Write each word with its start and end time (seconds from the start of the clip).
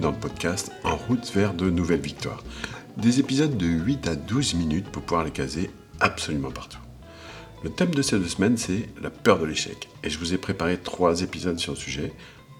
dans 0.00 0.10
le 0.10 0.16
podcast 0.16 0.72
En 0.84 0.96
route 0.96 1.30
vers 1.34 1.54
de 1.54 1.70
nouvelles 1.70 2.00
victoires. 2.00 2.42
Des 2.96 3.20
épisodes 3.20 3.56
de 3.56 3.66
8 3.66 4.08
à 4.08 4.16
12 4.16 4.54
minutes 4.54 4.88
pour 4.88 5.02
pouvoir 5.02 5.24
les 5.24 5.30
caser 5.30 5.70
absolument 6.00 6.50
partout. 6.50 6.78
Le 7.62 7.70
thème 7.70 7.94
de 7.94 8.02
ces 8.02 8.18
deux 8.18 8.28
semaines, 8.28 8.56
c'est 8.56 8.88
la 9.00 9.10
peur 9.10 9.38
de 9.38 9.46
l'échec. 9.46 9.88
Et 10.02 10.10
je 10.10 10.18
vous 10.18 10.34
ai 10.34 10.38
préparé 10.38 10.78
trois 10.78 11.22
épisodes 11.22 11.58
sur 11.58 11.72
le 11.72 11.78
sujet. 11.78 12.12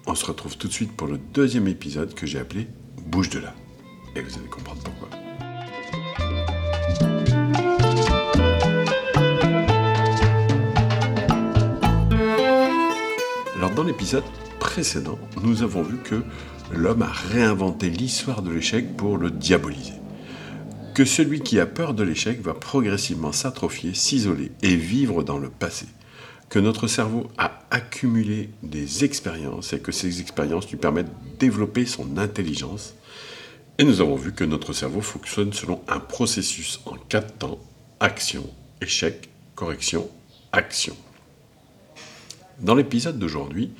On 0.05 0.15
se 0.15 0.25
retrouve 0.25 0.57
tout 0.57 0.67
de 0.67 0.73
suite 0.73 0.95
pour 0.95 1.07
le 1.07 1.17
deuxième 1.17 1.67
épisode 1.67 2.13
que 2.13 2.25
j'ai 2.25 2.39
appelé 2.39 2.67
Bouge 3.05 3.29
de 3.29 3.39
là. 3.39 3.53
Et 4.15 4.21
vous 4.21 4.37
allez 4.37 4.49
comprendre 4.49 4.81
pourquoi. 4.83 5.09
Alors 13.55 13.71
dans 13.71 13.83
l'épisode 13.83 14.23
précédent, 14.59 15.19
nous 15.43 15.63
avons 15.63 15.83
vu 15.83 15.97
que 15.97 16.23
l'homme 16.71 17.01
a 17.01 17.11
réinventé 17.11 17.89
l'histoire 17.89 18.41
de 18.41 18.51
l'échec 18.51 18.95
pour 18.95 19.17
le 19.17 19.31
diaboliser. 19.31 19.93
Que 20.93 21.05
celui 21.05 21.41
qui 21.41 21.59
a 21.59 21.65
peur 21.65 21.93
de 21.93 22.03
l'échec 22.03 22.41
va 22.41 22.53
progressivement 22.53 23.31
s'atrophier, 23.31 23.93
s'isoler 23.93 24.51
et 24.63 24.75
vivre 24.75 25.23
dans 25.23 25.37
le 25.37 25.49
passé. 25.49 25.85
Que 26.49 26.59
notre 26.59 26.87
cerveau 26.87 27.27
a 27.37 27.59
accumulé 27.69 28.49
des 28.63 29.03
expériences 29.03 29.73
et 29.73 29.79
que 29.79 29.91
ces 29.91 30.21
expériences 30.21 30.69
lui 30.69 30.77
permettent 30.77 31.07
de 31.07 31.37
développer 31.39 31.85
son 31.85 32.17
intelligence. 32.17 32.95
Et 33.77 33.83
nous 33.83 34.01
avons 34.01 34.15
vu 34.15 34.33
que 34.33 34.43
notre 34.43 34.73
cerveau 34.73 35.01
fonctionne 35.01 35.53
selon 35.53 35.81
un 35.87 35.99
processus 35.99 36.79
en 36.85 36.95
quatre 37.09 37.37
temps 37.37 37.59
action, 37.99 38.49
échec, 38.81 39.29
correction, 39.55 40.09
action. 40.51 40.95
Dans 42.59 42.73
l'épisode 42.75 43.19
d'aujourd'hui, 43.19 43.71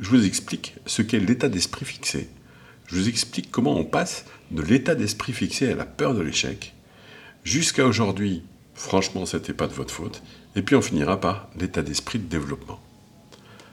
je 0.00 0.08
vous 0.08 0.26
explique 0.26 0.74
ce 0.86 1.02
qu'est 1.02 1.20
l'état 1.20 1.50
d'esprit 1.50 1.84
fixé. 1.84 2.30
Je 2.86 2.96
vous 2.96 3.08
explique 3.08 3.50
comment 3.50 3.76
on 3.76 3.84
passe 3.84 4.24
de 4.50 4.62
l'état 4.62 4.94
d'esprit 4.94 5.34
fixé 5.34 5.70
à 5.70 5.76
la 5.76 5.84
peur 5.84 6.14
de 6.14 6.22
l'échec. 6.22 6.74
Jusqu'à 7.44 7.84
aujourd'hui, 7.84 8.42
franchement, 8.74 9.26
ce 9.26 9.36
n'était 9.36 9.52
pas 9.52 9.66
de 9.66 9.74
votre 9.74 9.92
faute. 9.92 10.22
Et 10.56 10.62
puis 10.62 10.74
on 10.74 10.80
finira 10.80 11.20
par 11.20 11.50
l'état 11.54 11.82
d'esprit 11.82 12.18
de 12.18 12.24
développement. 12.24 12.80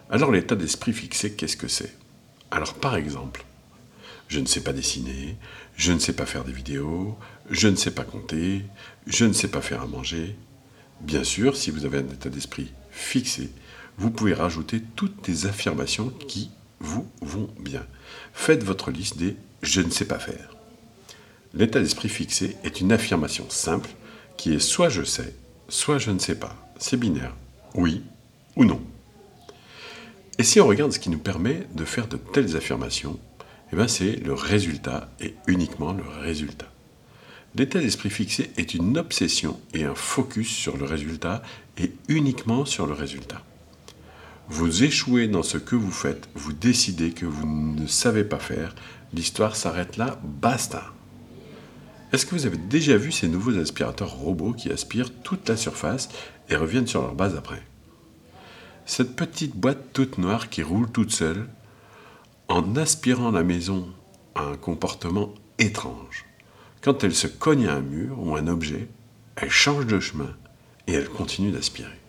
Alors 0.10 0.32
l'état 0.32 0.56
d'esprit 0.56 0.94
fixé, 0.94 1.32
qu'est-ce 1.32 1.58
que 1.58 1.70
c'est? 1.70 1.96
Alors 2.52 2.74
par 2.74 2.98
exemple, 2.98 3.46
je 4.28 4.42
ne 4.42 4.46
sais 4.46 4.62
pas 4.62 4.74
dessiner, 4.74 5.38
je 5.78 5.94
ne 5.94 6.00
sais 6.00 6.14
pas 6.14 6.26
faire 6.26 6.44
des 6.44 6.52
vidéos, 6.52 7.18
je 7.50 7.70
ne 7.70 7.78
sais 7.78 7.92
pas 7.92 8.04
compter, 8.04 8.64
je 9.08 9.24
ne 9.24 9.34
sais 9.34 9.48
pas 9.48 9.62
faire 9.62 9.82
à 9.82 9.88
manger. 9.88 10.36
Bien 11.00 11.24
sûr, 11.24 11.56
si 11.56 11.72
vous 11.72 11.86
avez 11.86 12.00
un 12.00 12.08
état 12.08 12.30
d'esprit 12.30 12.72
fixé, 12.92 13.50
vous 13.98 14.12
pouvez 14.12 14.34
rajouter 14.34 14.82
toutes 14.96 15.28
les 15.28 15.46
affirmations 15.46 16.10
qui 16.28 16.52
vous 16.80 17.08
vont 17.22 17.50
bien. 17.60 17.86
Faites 18.34 18.64
votre 18.64 18.92
liste 18.92 19.18
des 19.18 19.36
je 19.62 19.82
ne 19.82 19.90
sais 19.90 20.06
pas 20.06 20.20
faire. 20.20 20.56
L'état 21.54 21.80
d'esprit 21.80 22.10
fixé 22.10 22.58
est 22.64 22.82
une 22.82 22.92
affirmation 22.92 23.50
simple 23.50 23.90
qui 24.38 24.54
est 24.54 24.60
soit 24.60 24.90
je 24.90 25.04
sais, 25.04 25.34
soit 25.70 25.98
je 25.98 26.12
ne 26.12 26.20
sais 26.20 26.36
pas. 26.36 26.56
C'est 26.78 26.98
binaire, 26.98 27.36
oui 27.74 28.04
ou 28.56 28.66
non. 28.66 28.82
Et 30.38 30.44
si 30.44 30.62
on 30.62 30.68
regarde 30.68 30.92
ce 30.92 31.00
qui 31.00 31.10
nous 31.10 31.18
permet 31.18 31.68
de 31.74 31.84
faire 31.84 32.08
de 32.08 32.18
telles 32.18 32.56
affirmations, 32.56 33.20
eh 33.74 33.88
c'est 33.88 34.16
le 34.18 34.34
résultat 34.34 35.10
et 35.20 35.34
uniquement 35.48 35.94
le 35.94 36.04
résultat. 36.22 36.72
L'état 37.56 37.80
d'esprit 37.80 38.12
fixé 38.12 38.52
est 38.58 38.76
une 38.76 38.98
obsession 38.98 39.60
et 39.74 39.84
un 39.84 39.96
focus 39.96 40.50
sur 40.50 40.78
le 40.78 40.86
résultat 40.86 41.42
et 41.78 41.92
uniquement 42.08 42.66
sur 42.66 42.86
le 42.86 42.94
résultat. 42.94 43.42
Vous 44.50 44.86
échouez 44.86 45.28
dans 45.28 45.44
ce 45.44 45.58
que 45.58 45.76
vous 45.76 45.92
faites, 45.92 46.30
vous 46.34 46.54
décidez 46.54 47.12
que 47.12 47.26
vous 47.26 47.46
ne 47.46 47.86
savez 47.86 48.24
pas 48.24 48.40
faire, 48.40 48.74
l'histoire 49.14 49.58
s'arrête 49.58 49.98
là, 49.98 50.20
basta. 50.24 50.86
Est-ce 52.14 52.26
que 52.26 52.34
vous 52.34 52.46
avez 52.46 52.58
déjà 52.58 52.96
vu 52.96 53.12
ces 53.12 53.28
nouveaux 53.28 53.58
aspirateurs 53.60 54.14
robots 54.14 54.54
qui 54.54 54.72
aspirent 54.72 55.14
toute 55.22 55.50
la 55.50 55.58
surface 55.58 56.08
et 56.48 56.56
reviennent 56.56 56.88
sur 56.88 57.02
leur 57.02 57.14
base 57.14 57.36
après? 57.36 57.62
Cette 58.86 59.18
petite 59.18 59.58
boîte 59.58 59.92
toute 59.92 60.18
noire 60.18 60.48
qui 60.48 60.64
roule 60.64 60.90
toute 60.90 61.12
seule, 61.12 61.50
en 62.48 62.78
aspirant 62.78 63.32
la 63.32 63.44
maison 63.44 63.90
a 64.34 64.44
un 64.44 64.56
comportement 64.56 65.34
étrange. 65.60 66.24
Quand 66.82 67.04
elle 67.04 67.16
se 67.16 67.28
cogne 67.28 67.68
à 67.68 67.74
un 67.74 67.82
mur 67.82 68.18
ou 68.18 68.38
un 68.38 68.48
objet, 68.48 68.88
elle 69.36 69.50
change 69.50 69.88
de 69.88 70.00
chemin 70.00 70.34
et 70.88 70.94
elle 70.94 71.10
continue 71.10 71.52
d'aspirer. 71.52 72.00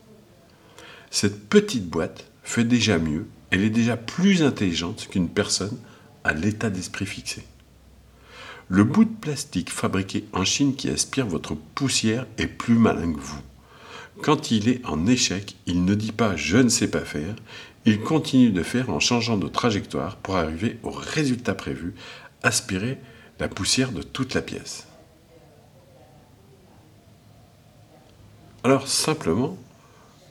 Cette 1.10 1.48
petite 1.48 1.88
boîte 1.88 2.30
fait 2.42 2.64
déjà 2.64 2.98
mieux, 2.98 3.26
elle 3.50 3.62
est 3.62 3.70
déjà 3.70 3.96
plus 3.96 4.42
intelligente 4.42 5.08
qu'une 5.10 5.28
personne 5.28 5.78
à 6.24 6.32
l'état 6.32 6.70
d'esprit 6.70 7.06
fixé. 7.06 7.44
Le 8.68 8.84
bout 8.84 9.04
de 9.04 9.14
plastique 9.14 9.70
fabriqué 9.70 10.26
en 10.34 10.44
Chine 10.44 10.76
qui 10.76 10.90
aspire 10.90 11.26
votre 11.26 11.54
poussière 11.54 12.26
est 12.36 12.46
plus 12.46 12.74
malin 12.74 13.12
que 13.14 13.20
vous. 13.20 13.40
Quand 14.22 14.50
il 14.50 14.68
est 14.68 14.84
en 14.84 15.06
échec, 15.06 15.56
il 15.66 15.84
ne 15.84 15.94
dit 15.94 16.12
pas 16.12 16.36
je 16.36 16.58
ne 16.58 16.68
sais 16.68 16.90
pas 16.90 17.00
faire, 17.00 17.34
il 17.86 18.00
continue 18.00 18.50
de 18.50 18.62
faire 18.62 18.90
en 18.90 19.00
changeant 19.00 19.38
de 19.38 19.48
trajectoire 19.48 20.16
pour 20.16 20.36
arriver 20.36 20.78
au 20.82 20.90
résultat 20.90 21.54
prévu, 21.54 21.94
aspirer 22.42 22.98
la 23.38 23.48
poussière 23.48 23.92
de 23.92 24.02
toute 24.02 24.34
la 24.34 24.42
pièce. 24.42 24.86
Alors 28.64 28.88
simplement, 28.88 29.56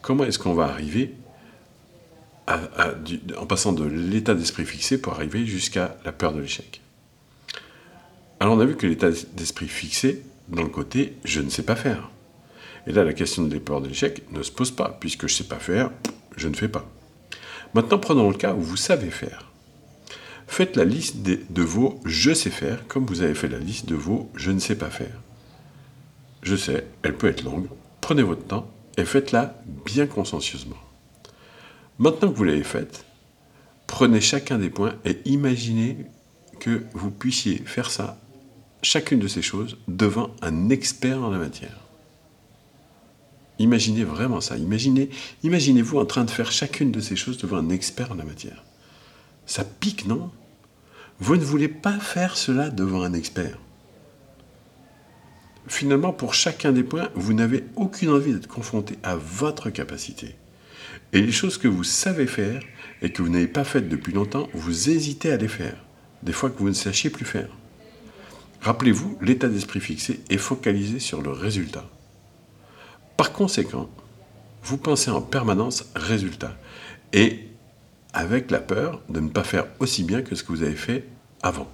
comment 0.07 0.23
est-ce 0.23 0.39
qu'on 0.39 0.53
va 0.53 0.67
arriver 0.67 1.13
en 2.47 3.45
passant 3.45 3.73
de 3.73 3.83
l'état 3.83 4.35
d'esprit 4.35 4.65
fixé 4.65 5.01
pour 5.01 5.11
arriver 5.11 5.45
jusqu'à 5.45 5.97
la 6.05 6.13
peur 6.13 6.31
de 6.31 6.39
l'échec. 6.39 6.79
Alors 8.39 8.55
on 8.55 8.59
a 8.61 8.65
vu 8.65 8.77
que 8.77 8.87
l'état 8.87 9.09
d'esprit 9.33 9.67
fixé, 9.67 10.23
dans 10.47 10.63
le 10.63 10.69
côté 10.69 11.17
je 11.25 11.41
ne 11.41 11.49
sais 11.49 11.63
pas 11.63 11.75
faire. 11.75 12.09
Et 12.87 12.93
là, 12.93 13.03
la 13.03 13.11
question 13.11 13.43
de 13.43 13.53
la 13.53 13.59
peur 13.59 13.81
de 13.81 13.89
l'échec 13.89 14.23
ne 14.31 14.43
se 14.43 14.51
pose 14.51 14.71
pas, 14.71 14.95
puisque 14.97 15.27
je 15.27 15.33
ne 15.33 15.37
sais 15.39 15.43
pas 15.43 15.59
faire, 15.59 15.91
je 16.37 16.47
ne 16.47 16.55
fais 16.55 16.69
pas. 16.69 16.89
Maintenant, 17.73 17.99
prenons 17.99 18.29
le 18.29 18.37
cas 18.37 18.53
où 18.53 18.61
vous 18.61 18.77
savez 18.77 19.09
faire. 19.09 19.51
Faites 20.47 20.77
la 20.77 20.85
liste 20.85 21.17
de 21.17 21.61
vos 21.61 21.99
je 22.05 22.33
sais 22.33 22.49
faire, 22.49 22.87
comme 22.87 23.05
vous 23.05 23.23
avez 23.23 23.35
fait 23.35 23.49
la 23.49 23.59
liste 23.59 23.89
de 23.89 23.95
vos 23.95 24.31
je 24.35 24.51
ne 24.51 24.59
sais 24.59 24.77
pas 24.77 24.89
faire. 24.89 25.19
Je 26.43 26.55
sais, 26.55 26.87
elle 27.03 27.17
peut 27.17 27.27
être 27.27 27.43
longue, 27.43 27.67
prenez 27.99 28.23
votre 28.23 28.45
temps 28.45 28.71
et 28.97 29.05
faites-la 29.05 29.61
bien 29.85 30.07
consciencieusement. 30.07 30.77
Maintenant 31.99 32.31
que 32.31 32.37
vous 32.37 32.43
l'avez 32.43 32.63
faite, 32.63 33.05
prenez 33.85 34.21
chacun 34.21 34.57
des 34.57 34.69
points 34.69 34.95
et 35.05 35.19
imaginez 35.25 36.05
que 36.59 36.83
vous 36.93 37.11
puissiez 37.11 37.57
faire 37.57 37.89
ça, 37.91 38.19
chacune 38.81 39.19
de 39.19 39.27
ces 39.27 39.41
choses, 39.41 39.77
devant 39.87 40.31
un 40.41 40.69
expert 40.69 41.23
en 41.23 41.29
la 41.29 41.37
matière. 41.37 41.79
Imaginez 43.59 44.03
vraiment 44.03 44.41
ça. 44.41 44.57
Imaginez, 44.57 45.09
imaginez-vous 45.43 45.97
en 45.97 46.05
train 46.05 46.23
de 46.23 46.31
faire 46.31 46.51
chacune 46.51 46.91
de 46.91 46.99
ces 46.99 47.15
choses 47.15 47.37
devant 47.37 47.57
un 47.57 47.69
expert 47.69 48.11
en 48.11 48.15
la 48.15 48.23
matière. 48.23 48.63
Ça 49.45 49.63
pique, 49.63 50.05
non? 50.05 50.29
Vous 51.19 51.35
ne 51.35 51.43
voulez 51.43 51.67
pas 51.67 51.97
faire 51.97 52.37
cela 52.37 52.69
devant 52.69 53.01
un 53.01 53.13
expert. 53.13 53.57
Finalement, 55.67 56.13
pour 56.13 56.33
chacun 56.33 56.71
des 56.71 56.83
points, 56.83 57.09
vous 57.15 57.33
n'avez 57.33 57.65
aucune 57.75 58.09
envie 58.09 58.33
d'être 58.33 58.47
confronté 58.47 58.95
à 59.03 59.15
votre 59.15 59.69
capacité. 59.69 60.35
Et 61.13 61.21
les 61.21 61.31
choses 61.31 61.57
que 61.57 61.67
vous 61.67 61.83
savez 61.83 62.27
faire 62.27 62.61
et 63.01 63.11
que 63.11 63.21
vous 63.21 63.29
n'avez 63.29 63.47
pas 63.47 63.63
faites 63.63 63.89
depuis 63.89 64.13
longtemps, 64.13 64.47
vous 64.53 64.89
hésitez 64.89 65.31
à 65.31 65.37
les 65.37 65.47
faire, 65.47 65.75
des 66.23 66.31
fois 66.31 66.49
que 66.49 66.59
vous 66.59 66.69
ne 66.69 66.73
sachiez 66.73 67.09
plus 67.09 67.25
faire. 67.25 67.49
Rappelez-vous, 68.61 69.17
l'état 69.21 69.47
d'esprit 69.47 69.79
fixé 69.79 70.21
est 70.29 70.37
focalisé 70.37 70.99
sur 70.99 71.21
le 71.21 71.31
résultat. 71.31 71.85
Par 73.15 73.31
conséquent, 73.33 73.89
vous 74.63 74.77
pensez 74.77 75.11
en 75.11 75.21
permanence 75.21 75.85
résultat 75.95 76.55
et 77.13 77.47
avec 78.13 78.51
la 78.51 78.59
peur 78.59 79.01
de 79.09 79.19
ne 79.19 79.29
pas 79.29 79.43
faire 79.43 79.67
aussi 79.79 80.03
bien 80.03 80.21
que 80.21 80.35
ce 80.35 80.43
que 80.43 80.51
vous 80.51 80.63
avez 80.63 80.75
fait 80.75 81.05
avant. 81.41 81.67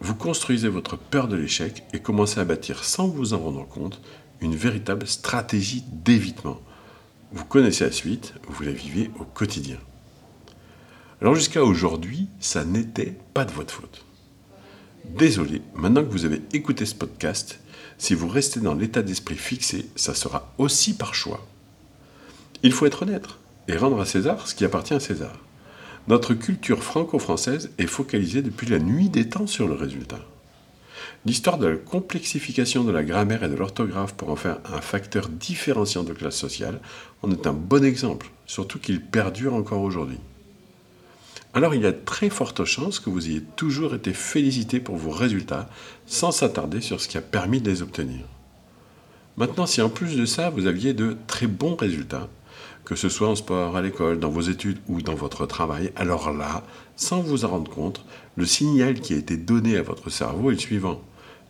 Vous 0.00 0.14
construisez 0.14 0.68
votre 0.68 0.96
peur 0.96 1.28
de 1.28 1.36
l'échec 1.36 1.84
et 1.92 2.00
commencez 2.00 2.40
à 2.40 2.44
bâtir 2.44 2.84
sans 2.84 3.08
vous 3.08 3.34
en 3.34 3.38
rendre 3.38 3.66
compte 3.66 4.00
une 4.40 4.54
véritable 4.54 5.06
stratégie 5.06 5.84
d'évitement 5.90 6.60
vous 7.34 7.44
connaissez 7.44 7.84
la 7.84 7.90
suite, 7.90 8.34
vous 8.46 8.62
la 8.62 8.70
vivez 8.70 9.10
au 9.18 9.24
quotidien. 9.24 9.78
Alors 11.20 11.34
jusqu'à 11.34 11.64
aujourd'hui, 11.64 12.28
ça 12.38 12.64
n'était 12.64 13.18
pas 13.34 13.44
de 13.44 13.50
votre 13.50 13.74
faute. 13.74 14.04
Désolé, 15.04 15.60
maintenant 15.74 16.04
que 16.04 16.12
vous 16.12 16.26
avez 16.26 16.42
écouté 16.52 16.86
ce 16.86 16.94
podcast, 16.94 17.58
si 17.98 18.14
vous 18.14 18.28
restez 18.28 18.60
dans 18.60 18.74
l'état 18.74 19.02
d'esprit 19.02 19.34
fixé, 19.34 19.86
ça 19.96 20.14
sera 20.14 20.54
aussi 20.58 20.96
par 20.96 21.16
choix. 21.16 21.44
Il 22.62 22.72
faut 22.72 22.86
être 22.86 23.02
honnête 23.02 23.26
et 23.66 23.76
rendre 23.76 24.00
à 24.00 24.06
César 24.06 24.46
ce 24.46 24.54
qui 24.54 24.64
appartient 24.64 24.94
à 24.94 25.00
César. 25.00 25.43
Notre 26.06 26.34
culture 26.34 26.82
franco-française 26.82 27.70
est 27.78 27.86
focalisée 27.86 28.42
depuis 28.42 28.66
la 28.66 28.78
nuit 28.78 29.08
des 29.08 29.30
temps 29.30 29.46
sur 29.46 29.66
le 29.66 29.72
résultat. 29.72 30.20
L'histoire 31.24 31.56
de 31.56 31.66
la 31.66 31.76
complexification 31.76 32.84
de 32.84 32.92
la 32.92 33.02
grammaire 33.02 33.42
et 33.42 33.48
de 33.48 33.54
l'orthographe 33.54 34.12
pour 34.12 34.28
en 34.28 34.36
faire 34.36 34.58
un 34.70 34.82
facteur 34.82 35.30
différenciant 35.30 36.04
de 36.04 36.12
classe 36.12 36.36
sociale 36.36 36.80
en 37.22 37.30
est 37.30 37.46
un 37.46 37.54
bon 37.54 37.82
exemple, 37.82 38.30
surtout 38.44 38.78
qu'il 38.78 39.00
perdure 39.00 39.54
encore 39.54 39.80
aujourd'hui. 39.80 40.18
alors 41.54 41.74
il 41.74 41.82
y 41.82 41.86
a 41.86 41.92
très 41.92 42.28
forte 42.28 42.64
chance 42.66 42.98
que 42.98 43.08
vous 43.08 43.30
ayez 43.30 43.42
toujours 43.56 43.94
été 43.94 44.12
félicité 44.12 44.80
pour 44.80 44.96
vos 44.96 45.10
résultats 45.10 45.70
sans 46.04 46.32
s'attarder 46.32 46.82
sur 46.82 47.00
ce 47.00 47.08
qui 47.08 47.16
a 47.16 47.22
permis 47.22 47.62
de 47.62 47.70
les 47.70 47.80
obtenir. 47.80 48.26
Maintenant, 49.38 49.64
si 49.64 49.80
en 49.80 49.88
plus 49.88 50.16
de 50.16 50.26
ça, 50.26 50.50
vous 50.50 50.66
aviez 50.66 50.92
de 50.92 51.16
très 51.26 51.46
bons 51.46 51.76
résultats, 51.76 52.28
que 52.84 52.96
ce 52.96 53.08
soit 53.08 53.28
en 53.28 53.34
sport, 53.34 53.76
à 53.76 53.82
l'école, 53.82 54.20
dans 54.20 54.28
vos 54.28 54.42
études 54.42 54.78
ou 54.88 55.00
dans 55.00 55.14
votre 55.14 55.46
travail, 55.46 55.92
alors 55.96 56.32
là, 56.32 56.64
sans 56.96 57.20
vous 57.20 57.44
en 57.44 57.48
rendre 57.48 57.70
compte, 57.70 58.04
le 58.36 58.46
signal 58.46 59.00
qui 59.00 59.14
a 59.14 59.16
été 59.16 59.36
donné 59.36 59.76
à 59.76 59.82
votre 59.82 60.10
cerveau 60.10 60.50
est 60.50 60.54
le 60.54 60.60
suivant. 60.60 61.00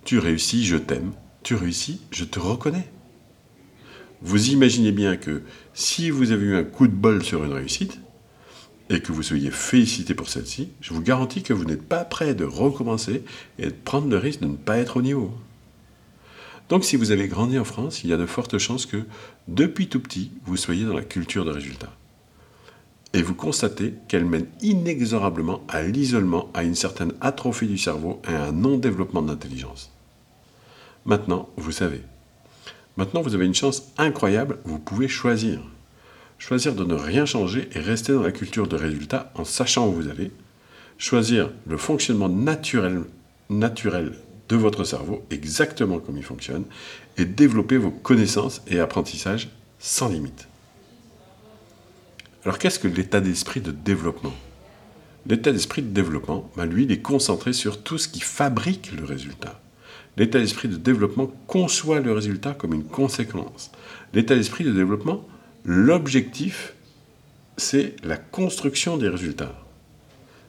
Tu 0.05 0.19
réussis, 0.19 0.65
je 0.65 0.77
t'aime. 0.77 1.13
Tu 1.43 1.55
réussis, 1.55 2.01
je 2.11 2.25
te 2.25 2.39
reconnais. 2.39 2.89
Vous 4.23 4.51
imaginez 4.51 4.93
bien 4.93 5.17
que 5.17 5.43
si 5.75 6.11
vous 6.11 6.33
avez 6.33 6.47
eu 6.47 6.57
un 6.57 6.65
coup 6.65 6.87
de 6.87 6.95
bol 6.95 7.23
sur 7.23 7.45
une 7.45 7.53
réussite, 7.53 7.99
et 8.91 9.01
que 9.01 9.13
vous 9.13 9.23
soyez 9.23 9.51
félicité 9.51 10.15
pour 10.15 10.29
celle-ci, 10.29 10.69
je 10.81 10.93
vous 10.93 11.01
garantis 11.01 11.43
que 11.43 11.53
vous 11.53 11.65
n'êtes 11.65 11.87
pas 11.87 12.05
prêt 12.05 12.35
de 12.35 12.45
recommencer 12.45 13.23
et 13.59 13.67
de 13.67 13.71
prendre 13.71 14.09
le 14.09 14.19
risque 14.19 14.41
de 14.41 14.47
ne 14.47 14.57
pas 14.57 14.77
être 14.77 14.99
au 14.99 15.03
niveau. 15.03 15.33
Donc 16.69 16.85
si 16.85 16.97
vous 16.97 17.11
avez 17.11 17.29
grandi 17.29 17.59
en 17.59 17.65
France, 17.65 18.05
il 18.05 18.11
y 18.11 18.13
a 18.13 18.17
de 18.17 18.27
fortes 18.27 18.59
chances 18.59 18.87
que, 18.87 19.05
depuis 19.49 19.89
tout 19.89 20.01
petit, 20.01 20.33
vous 20.45 20.57
soyez 20.57 20.85
dans 20.85 20.95
la 20.95 21.03
culture 21.03 21.45
de 21.45 21.51
résultat. 21.51 21.93
Et 23.13 23.23
vous 23.23 23.35
constatez 23.35 23.95
qu'elle 24.09 24.25
mène 24.25 24.47
inexorablement 24.61 25.63
à 25.69 25.83
l'isolement, 25.83 26.51
à 26.55 26.65
une 26.65 26.75
certaine 26.75 27.13
atrophie 27.21 27.69
du 27.69 27.79
cerveau 27.79 28.21
et 28.29 28.35
à 28.35 28.47
un 28.47 28.53
non-développement 28.53 29.23
d'intelligence. 29.23 29.93
Maintenant, 31.05 31.51
vous 31.57 31.71
savez. 31.71 32.01
Maintenant, 32.97 33.21
vous 33.21 33.35
avez 33.35 33.47
une 33.47 33.55
chance 33.55 33.93
incroyable, 33.99 34.59
vous 34.65 34.79
pouvez 34.79 35.07
choisir. 35.07 35.61
Choisir 36.39 36.75
de 36.75 36.85
ne 36.85 36.95
rien 36.95 37.27
changer 37.27 37.69
et 37.75 37.79
rester 37.79 38.13
dans 38.13 38.23
la 38.23 38.33
culture 38.33 38.67
de 38.67 38.77
résultat 38.77 39.33
en 39.35 39.45
sachant 39.45 39.87
où 39.87 39.93
vous 39.93 40.09
allez. 40.09 40.33
Choisir 40.97 41.53
le 41.67 41.77
fonctionnement 41.77 42.29
naturel, 42.29 43.03
naturel 43.51 44.15
de 44.49 44.57
votre 44.57 44.85
cerveau, 44.85 45.25
exactement 45.31 45.99
comme 45.99 46.17
il 46.17 46.23
fonctionne, 46.23 46.65
et 47.17 47.25
développer 47.25 47.77
vos 47.77 47.91
connaissances 47.91 48.63
et 48.67 48.81
apprentissages 48.81 49.49
sans 49.79 50.09
limite. 50.09 50.49
Alors 52.45 52.59
qu'est-ce 52.59 52.79
que 52.79 52.89
l'état 52.89 53.21
d'esprit 53.21 53.61
de 53.61 53.71
développement? 53.71 54.35
L'état 55.27 55.53
d'esprit 55.53 55.81
de 55.81 55.89
développement, 55.89 56.51
ben, 56.57 56.67
lui, 56.67 56.85
il 56.85 56.93
est 56.93 57.01
concentré 57.01 57.55
sur 57.55 57.83
tout 57.83 57.97
ce 57.97 58.09
qui 58.09 58.21
fabrique 58.21 58.93
le 58.93 59.05
résultat. 59.05 59.61
L'état 60.19 60.39
d'esprit 60.39 60.69
de 60.69 60.77
développement 60.77 61.33
conçoit 61.47 62.01
le 62.01 62.13
résultat 62.13 62.53
comme 62.53 62.75
une 62.75 62.85
conséquence. 62.85 63.73
L'état 64.13 64.37
d'esprit 64.37 64.65
de 64.65 64.73
développement 64.73 65.27
L'objectif, 65.65 66.75
c'est 67.57 67.97
la 68.05 68.19
construction 68.19 68.99
des 68.99 69.09
résultats. 69.09 69.59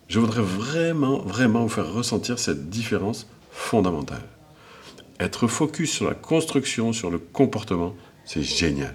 Je 0.10 0.20
voudrais 0.20 0.42
vraiment, 0.42 1.20
vraiment 1.20 1.64
vous 1.64 1.70
faire 1.70 1.92
ressentir 1.92 2.38
cette 2.38 2.70
différence 2.70 3.26
fondamentale. 3.56 4.22
Être 5.20 5.48
focus 5.48 5.92
sur 5.92 6.08
la 6.08 6.14
construction, 6.14 6.94
sur 6.94 7.10
le 7.10 7.18
comportement, 7.18 7.96
c'est 8.26 8.44
génial. 8.44 8.94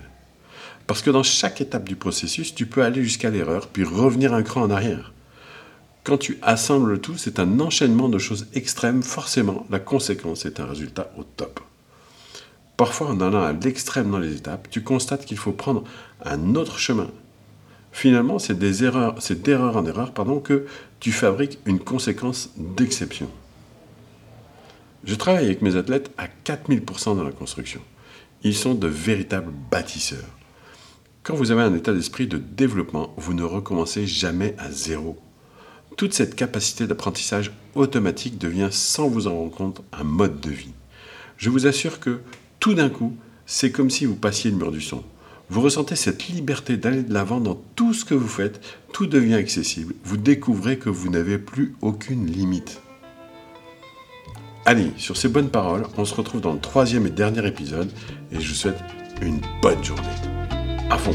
Parce 0.86 1.02
que 1.02 1.10
dans 1.10 1.22
chaque 1.22 1.60
étape 1.60 1.88
du 1.88 1.96
processus, 1.96 2.54
tu 2.54 2.66
peux 2.66 2.82
aller 2.82 3.02
jusqu'à 3.02 3.30
l'erreur, 3.30 3.68
puis 3.68 3.84
revenir 3.84 4.34
un 4.34 4.42
cran 4.42 4.62
en 4.62 4.70
arrière. 4.70 5.12
Quand 6.04 6.18
tu 6.18 6.38
assembles 6.42 6.90
le 6.90 7.00
tout, 7.00 7.16
c'est 7.16 7.38
un 7.38 7.60
enchaînement 7.60 8.08
de 8.08 8.18
choses 8.18 8.48
extrêmes. 8.54 9.02
Forcément, 9.02 9.66
la 9.70 9.78
conséquence 9.78 10.44
est 10.44 10.60
un 10.60 10.66
résultat 10.66 11.10
au 11.16 11.24
top. 11.24 11.60
Parfois, 12.76 13.08
en 13.08 13.20
allant 13.20 13.42
à 13.42 13.52
l'extrême 13.52 14.10
dans 14.10 14.18
les 14.18 14.36
étapes, 14.36 14.68
tu 14.70 14.82
constates 14.82 15.26
qu'il 15.26 15.36
faut 15.36 15.52
prendre 15.52 15.84
un 16.24 16.54
autre 16.54 16.78
chemin. 16.78 17.10
Finalement, 17.92 18.38
c'est 18.38 18.58
d'erreur 18.58 19.76
en 19.76 19.86
erreur, 19.86 20.12
pardon, 20.12 20.40
que 20.40 20.66
tu 21.00 21.12
fabriques 21.12 21.58
une 21.66 21.80
conséquence 21.80 22.50
d'exception. 22.56 23.28
Je 25.04 25.14
travaille 25.14 25.46
avec 25.46 25.62
mes 25.62 25.76
athlètes 25.76 26.12
à 26.18 26.26
4000% 26.44 27.16
dans 27.16 27.24
la 27.24 27.32
construction. 27.32 27.80
Ils 28.42 28.54
sont 28.54 28.74
de 28.74 28.86
véritables 28.86 29.52
bâtisseurs. 29.70 30.28
Quand 31.22 31.34
vous 31.34 31.50
avez 31.50 31.62
un 31.62 31.74
état 31.74 31.92
d'esprit 31.92 32.26
de 32.26 32.36
développement, 32.36 33.14
vous 33.16 33.32
ne 33.32 33.42
recommencez 33.42 34.06
jamais 34.06 34.54
à 34.58 34.70
zéro. 34.70 35.18
Toute 35.96 36.12
cette 36.12 36.34
capacité 36.34 36.86
d'apprentissage 36.86 37.52
automatique 37.74 38.38
devient, 38.38 38.68
sans 38.70 39.08
vous 39.08 39.26
en 39.26 39.36
rendre 39.36 39.54
compte, 39.54 39.82
un 39.92 40.04
mode 40.04 40.40
de 40.40 40.50
vie. 40.50 40.72
Je 41.38 41.48
vous 41.48 41.66
assure 41.66 42.00
que 42.00 42.20
tout 42.58 42.74
d'un 42.74 42.90
coup, 42.90 43.16
c'est 43.46 43.72
comme 43.72 43.90
si 43.90 44.04
vous 44.04 44.16
passiez 44.16 44.50
le 44.50 44.56
mur 44.56 44.70
du 44.70 44.82
son. 44.82 45.02
Vous 45.48 45.62
ressentez 45.62 45.96
cette 45.96 46.28
liberté 46.28 46.76
d'aller 46.76 47.02
de 47.02 47.12
l'avant 47.12 47.40
dans 47.40 47.60
tout 47.74 47.94
ce 47.94 48.04
que 48.04 48.14
vous 48.14 48.28
faites, 48.28 48.60
tout 48.92 49.06
devient 49.06 49.34
accessible, 49.34 49.94
vous 50.04 50.16
découvrez 50.16 50.78
que 50.78 50.90
vous 50.90 51.08
n'avez 51.08 51.38
plus 51.38 51.74
aucune 51.80 52.26
limite. 52.26 52.80
Allez, 54.66 54.92
sur 54.98 55.16
ces 55.16 55.28
bonnes 55.28 55.48
paroles, 55.48 55.86
on 55.96 56.04
se 56.04 56.14
retrouve 56.14 56.40
dans 56.40 56.52
le 56.52 56.60
troisième 56.60 57.06
et 57.06 57.10
dernier 57.10 57.46
épisode, 57.46 57.90
et 58.30 58.40
je 58.40 58.48
vous 58.48 58.54
souhaite 58.54 58.78
une 59.22 59.40
bonne 59.62 59.82
journée. 59.82 60.02
À 60.90 60.98
fond 60.98 61.12